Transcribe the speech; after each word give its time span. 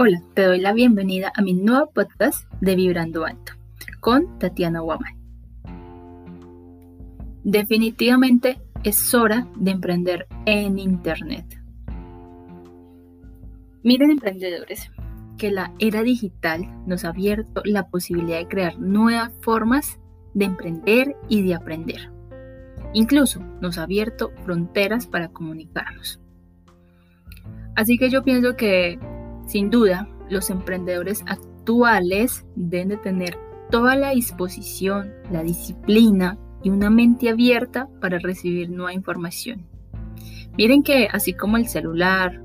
Hola, 0.00 0.22
te 0.34 0.44
doy 0.44 0.60
la 0.60 0.72
bienvenida 0.72 1.32
a 1.34 1.42
mi 1.42 1.54
nuevo 1.54 1.90
podcast 1.90 2.48
de 2.60 2.76
Vibrando 2.76 3.24
Alto 3.24 3.54
con 3.98 4.38
Tatiana 4.38 4.80
Waman. 4.80 5.18
Definitivamente 7.42 8.60
es 8.84 9.12
hora 9.12 9.48
de 9.56 9.72
emprender 9.72 10.28
en 10.46 10.78
Internet. 10.78 11.60
Miren 13.82 14.12
emprendedores, 14.12 14.88
que 15.36 15.50
la 15.50 15.74
era 15.80 16.04
digital 16.04 16.62
nos 16.86 17.04
ha 17.04 17.08
abierto 17.08 17.62
la 17.64 17.88
posibilidad 17.88 18.38
de 18.38 18.46
crear 18.46 18.78
nuevas 18.78 19.32
formas 19.40 19.98
de 20.32 20.44
emprender 20.44 21.16
y 21.28 21.42
de 21.42 21.56
aprender. 21.56 22.12
Incluso 22.92 23.40
nos 23.60 23.78
ha 23.78 23.82
abierto 23.82 24.30
fronteras 24.44 25.08
para 25.08 25.30
comunicarnos. 25.30 26.20
Así 27.74 27.98
que 27.98 28.10
yo 28.10 28.22
pienso 28.22 28.54
que 28.54 29.00
sin 29.48 29.70
duda, 29.70 30.06
los 30.28 30.50
emprendedores 30.50 31.24
actuales 31.26 32.44
deben 32.54 32.88
de 32.88 32.96
tener 32.98 33.38
toda 33.70 33.96
la 33.96 34.10
disposición, 34.10 35.10
la 35.32 35.42
disciplina 35.42 36.38
y 36.62 36.68
una 36.68 36.90
mente 36.90 37.30
abierta 37.30 37.88
para 38.00 38.18
recibir 38.18 38.68
nueva 38.68 38.92
información. 38.92 39.66
Miren 40.58 40.82
que 40.82 41.08
así 41.10 41.32
como 41.32 41.56
el 41.56 41.66
celular, 41.66 42.42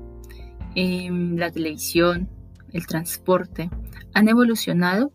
em, 0.74 1.36
la 1.36 1.50
televisión, 1.50 2.30
el 2.72 2.86
transporte 2.86 3.68
han 4.14 4.28
evolucionado, 4.28 5.12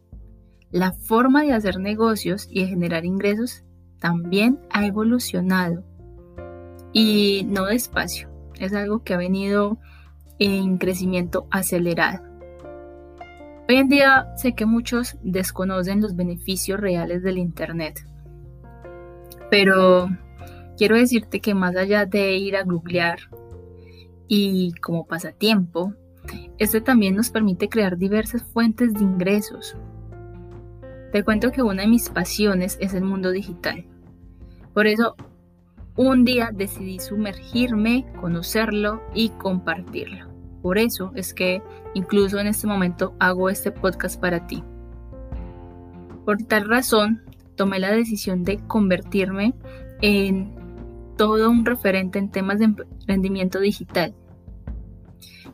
la 0.70 0.91
forma 0.91 1.41
de 1.41 1.53
hacer 1.53 1.79
negocios 1.79 2.48
y 2.51 2.62
de 2.62 2.67
generar 2.67 3.03
ingresos 3.03 3.63
también 3.99 4.59
ha 4.70 4.85
evolucionado. 4.85 5.84
Y 6.93 7.48
no 7.48 7.65
despacio, 7.65 8.29
es 8.59 8.73
algo 8.73 9.03
que 9.03 9.15
ha 9.15 9.17
venido 9.17 9.79
en 10.40 10.77
crecimiento 10.77 11.48
acelerado. 11.51 12.23
Hoy 13.68 13.76
en 13.76 13.90
día 13.90 14.27
sé 14.35 14.54
que 14.54 14.65
muchos 14.65 15.18
desconocen 15.21 16.01
los 16.01 16.15
beneficios 16.15 16.79
reales 16.79 17.21
del 17.21 17.37
Internet, 17.37 18.04
pero 19.51 20.09
quiero 20.77 20.96
decirte 20.96 21.40
que 21.40 21.54
más 21.54 21.76
allá 21.76 22.05
de 22.05 22.37
ir 22.37 22.55
a 22.55 22.63
googlear 22.63 23.20
y 24.27 24.73
como 24.81 25.05
pasatiempo, 25.05 25.93
este 26.57 26.81
también 26.81 27.15
nos 27.15 27.29
permite 27.29 27.70
crear 27.70 27.98
diversas 27.98 28.43
fuentes 28.43 28.93
de 28.93 29.03
ingresos. 29.03 29.76
Te 31.12 31.24
cuento 31.24 31.51
que 31.51 31.63
una 31.63 31.84
de 31.84 31.87
mis 31.87 32.09
pasiones 32.09 32.77
es 32.79 32.93
el 32.93 33.03
mundo 33.03 33.31
digital. 33.31 33.85
Por 34.74 34.87
eso, 34.87 35.15
un 36.00 36.24
día 36.24 36.52
decidí 36.54 36.98
sumergirme, 36.98 38.05
conocerlo 38.22 39.04
y 39.14 39.32
compartirlo. 39.32 40.30
Por 40.62 40.78
eso 40.78 41.12
es 41.14 41.34
que 41.34 41.62
incluso 41.94 42.40
en 42.40 42.48
este 42.48 42.68
momento 42.68 43.18
hago 43.20 43.50
este 43.50 43.70
podcast 43.70 44.18
para 44.18 44.48
ti. 44.48 44.64
Por 46.24 46.38
tal 46.44 46.70
razón, 46.70 47.22
tomé 47.58 47.80
la 47.80 47.92
decisión 47.92 48.46
de 48.46 48.60
convertirme 48.60 49.54
en 50.02 50.55
todo 51.18 51.50
un 51.50 51.66
referente 51.66 52.18
en 52.18 52.32
temas 52.32 52.60
de 52.60 52.66
emprendimiento 52.66 53.60
digital. 53.60 54.16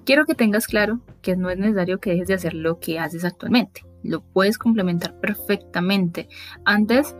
Quiero 0.06 0.26
que 0.26 0.36
tengas 0.36 0.68
claro 0.68 1.00
que 1.24 1.36
no 1.36 1.50
es 1.50 1.58
necesario 1.58 2.00
que 2.00 2.12
dejes 2.12 2.28
de 2.28 2.36
hacer 2.36 2.54
lo 2.54 2.80
que 2.80 3.00
haces 3.00 3.26
actualmente. 3.26 3.84
Lo 4.04 4.22
puedes 4.22 4.60
complementar 4.60 5.20
perfectamente. 5.20 6.30
Antes, 6.66 7.16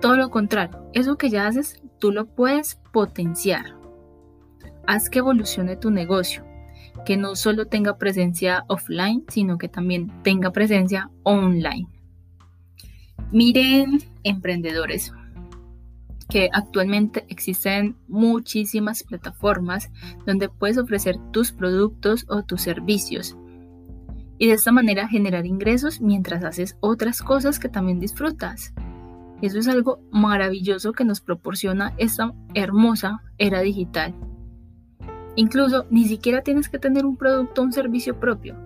todo 0.00 0.16
lo 0.16 0.30
contrario, 0.30 0.90
eso 0.92 1.16
que 1.16 1.30
ya 1.30 1.46
haces, 1.46 1.82
tú 1.98 2.12
lo 2.12 2.26
puedes 2.26 2.76
potenciar. 2.92 3.76
Haz 4.86 5.10
que 5.10 5.18
evolucione 5.18 5.76
tu 5.76 5.90
negocio 5.90 6.48
que 7.04 7.16
no 7.16 7.36
solo 7.36 7.66
tenga 7.66 7.96
presencia 7.96 8.64
offline, 8.68 9.24
sino 9.28 9.58
que 9.58 9.68
también 9.68 10.12
tenga 10.22 10.50
presencia 10.52 11.10
online. 11.22 11.88
Miren, 13.32 14.00
emprendedores, 14.24 15.12
que 16.28 16.50
actualmente 16.52 17.24
existen 17.28 17.96
muchísimas 18.08 19.02
plataformas 19.02 19.90
donde 20.26 20.48
puedes 20.48 20.78
ofrecer 20.78 21.16
tus 21.32 21.52
productos 21.52 22.26
o 22.28 22.42
tus 22.42 22.62
servicios 22.62 23.36
y 24.38 24.46
de 24.46 24.52
esta 24.52 24.70
manera 24.70 25.08
generar 25.08 25.46
ingresos 25.46 26.00
mientras 26.00 26.44
haces 26.44 26.76
otras 26.80 27.22
cosas 27.22 27.58
que 27.58 27.68
también 27.68 27.98
disfrutas. 27.98 28.72
Eso 29.42 29.58
es 29.58 29.68
algo 29.68 30.00
maravilloso 30.10 30.92
que 30.92 31.04
nos 31.04 31.20
proporciona 31.20 31.94
esta 31.98 32.34
hermosa 32.54 33.22
era 33.38 33.60
digital 33.60 34.14
Incluso 35.38 35.86
ni 35.88 36.04
siquiera 36.06 36.42
tienes 36.42 36.68
que 36.68 36.80
tener 36.80 37.06
un 37.06 37.16
producto 37.16 37.60
o 37.60 37.64
un 37.64 37.72
servicio 37.72 38.18
propio. 38.18 38.56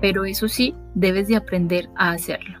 Pero 0.00 0.24
eso 0.24 0.46
sí, 0.46 0.76
debes 0.94 1.26
de 1.26 1.34
aprender 1.34 1.90
a 1.96 2.12
hacerlo. 2.12 2.60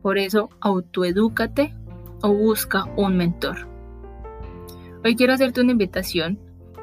Por 0.00 0.16
eso, 0.16 0.48
autoedúcate 0.62 1.76
o 2.22 2.32
busca 2.32 2.86
un 2.96 3.18
mentor. 3.18 3.68
Hoy 5.04 5.14
quiero 5.14 5.34
hacerte 5.34 5.60
una 5.60 5.72
invitación 5.72 6.38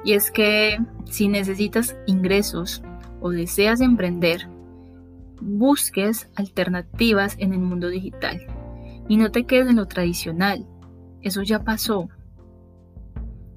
y 0.05 0.13
es 0.13 0.29
que 0.29 0.77
si 1.05 1.27
necesitas 1.27 1.97
ingresos 2.05 2.83
o 3.19 3.31
deseas 3.31 3.81
emprender, 3.81 4.47
busques 5.41 6.29
alternativas 6.35 7.35
en 7.39 7.53
el 7.53 7.59
mundo 7.59 7.88
digital 7.88 8.45
y 9.09 9.17
no 9.17 9.31
te 9.31 9.45
quedes 9.45 9.67
en 9.67 9.75
lo 9.75 9.87
tradicional. 9.87 10.65
Eso 11.21 11.41
ya 11.41 11.63
pasó. 11.65 12.07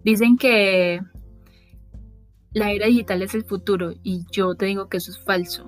Dicen 0.02 0.36
que 0.36 1.00
la 2.52 2.72
era 2.72 2.86
digital 2.86 3.22
es 3.22 3.34
el 3.34 3.44
futuro 3.44 3.92
y 4.02 4.24
yo 4.32 4.54
te 4.56 4.66
digo 4.66 4.88
que 4.88 4.96
eso 4.96 5.12
es 5.12 5.22
falso. 5.22 5.66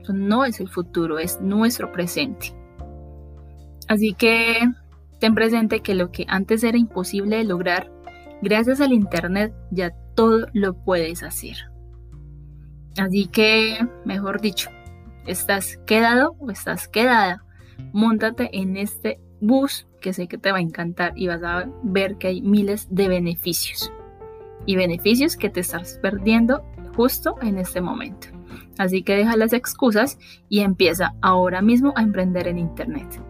Eso 0.00 0.12
no 0.12 0.44
es 0.44 0.58
el 0.58 0.68
futuro, 0.68 1.18
es 1.18 1.40
nuestro 1.40 1.92
presente. 1.92 2.54
Así 3.88 4.14
que 4.14 4.58
ten 5.20 5.34
presente 5.34 5.80
que 5.80 5.94
lo 5.94 6.10
que 6.10 6.24
antes 6.28 6.64
era 6.64 6.78
imposible 6.78 7.36
de 7.36 7.44
lograr, 7.44 7.92
gracias 8.42 8.80
al 8.80 8.92
Internet 8.92 9.54
ya 9.70 9.94
todo 10.14 10.46
lo 10.54 10.74
puedes 10.82 11.22
hacer. 11.22 11.56
Así 12.98 13.26
que, 13.26 13.78
mejor 14.06 14.40
dicho, 14.40 14.70
estás 15.26 15.76
quedado 15.86 16.34
o 16.38 16.50
estás 16.50 16.88
quedada, 16.88 17.44
montate 17.92 18.48
en 18.58 18.76
este 18.76 19.20
bus 19.40 19.86
que 20.00 20.12
sé 20.12 20.28
que 20.28 20.38
te 20.38 20.52
va 20.52 20.58
a 20.58 20.62
encantar 20.62 21.12
y 21.16 21.26
vas 21.26 21.42
a 21.42 21.68
ver 21.82 22.16
que 22.16 22.28
hay 22.28 22.42
miles 22.42 22.88
de 22.90 23.08
beneficios 23.08 23.92
y 24.66 24.76
beneficios 24.76 25.36
que 25.36 25.50
te 25.50 25.60
estás 25.60 25.98
perdiendo 26.02 26.64
justo 26.96 27.36
en 27.42 27.58
este 27.58 27.80
momento. 27.80 28.28
Así 28.78 29.02
que 29.02 29.16
deja 29.16 29.36
las 29.36 29.52
excusas 29.52 30.18
y 30.48 30.60
empieza 30.60 31.14
ahora 31.22 31.62
mismo 31.62 31.92
a 31.96 32.02
emprender 32.02 32.48
en 32.48 32.58
Internet. 32.58 33.20